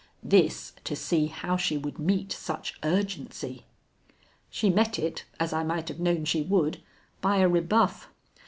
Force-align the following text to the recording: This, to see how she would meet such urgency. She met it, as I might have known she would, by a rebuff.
This, 0.23 0.73
to 0.83 0.95
see 0.95 1.27
how 1.27 1.57
she 1.57 1.77
would 1.77 1.99
meet 1.99 2.31
such 2.31 2.79
urgency. 2.81 3.65
She 4.49 4.71
met 4.71 4.97
it, 4.97 5.25
as 5.39 5.53
I 5.53 5.61
might 5.61 5.89
have 5.89 5.99
known 5.99 6.25
she 6.25 6.41
would, 6.41 6.81
by 7.21 7.37
a 7.37 7.47
rebuff. 7.47 8.09